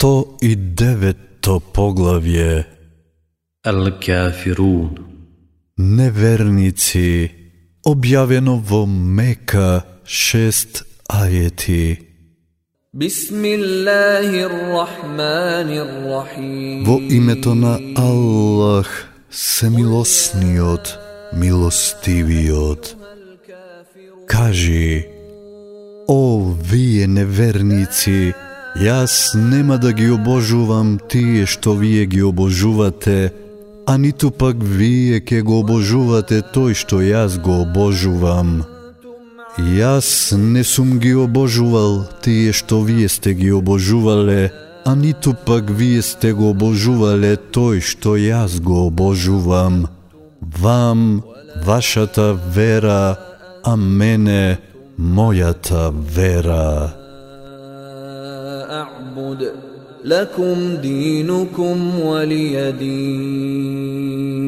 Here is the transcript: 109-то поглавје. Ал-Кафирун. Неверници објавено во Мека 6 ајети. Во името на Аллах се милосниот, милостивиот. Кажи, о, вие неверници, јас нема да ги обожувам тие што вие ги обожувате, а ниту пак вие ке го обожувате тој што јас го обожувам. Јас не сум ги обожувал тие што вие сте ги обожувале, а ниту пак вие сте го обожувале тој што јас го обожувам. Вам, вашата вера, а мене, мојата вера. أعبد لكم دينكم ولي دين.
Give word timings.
109-то 0.00 1.60
поглавје. 1.76 2.64
Ал-Кафирун. 3.68 4.96
Неверници 5.76 7.10
објавено 7.84 8.54
во 8.64 8.86
Мека 8.88 9.84
6 10.08 10.80
ајети. 11.04 12.00
Во 16.88 16.96
името 17.18 17.54
на 17.54 17.76
Аллах 18.08 18.90
се 19.30 19.68
милосниот, 19.68 20.98
милостивиот. 21.36 22.96
Кажи, 24.26 25.06
о, 26.08 26.54
вие 26.56 27.06
неверници, 27.06 28.32
јас 28.76 29.34
нема 29.34 29.78
да 29.78 29.92
ги 29.92 30.10
обожувам 30.10 30.98
тие 31.08 31.46
што 31.46 31.74
вие 31.74 32.06
ги 32.06 32.22
обожувате, 32.22 33.32
а 33.86 33.98
ниту 33.98 34.30
пак 34.30 34.56
вие 34.62 35.20
ке 35.20 35.42
го 35.42 35.60
обожувате 35.60 36.42
тој 36.54 36.74
што 36.74 37.02
јас 37.02 37.40
го 37.42 37.62
обожувам. 37.62 38.64
Јас 39.58 40.36
не 40.36 40.62
сум 40.64 40.98
ги 40.98 41.14
обожувал 41.14 42.06
тие 42.22 42.52
што 42.52 42.80
вие 42.80 43.08
сте 43.08 43.34
ги 43.34 43.50
обожувале, 43.52 44.52
а 44.84 44.94
ниту 44.94 45.34
пак 45.34 45.70
вие 45.70 46.02
сте 46.02 46.32
го 46.32 46.50
обожувале 46.54 47.36
тој 47.36 47.80
што 47.82 48.16
јас 48.16 48.60
го 48.60 48.86
обожувам. 48.86 49.88
Вам, 50.40 51.22
вашата 51.66 52.32
вера, 52.54 53.18
а 53.64 53.76
мене, 53.76 54.58
мојата 54.98 55.90
вера. 55.92 56.94
أعبد 59.10 59.52
لكم 60.04 60.76
دينكم 60.82 62.00
ولي 62.00 62.72
دين. 62.72 64.39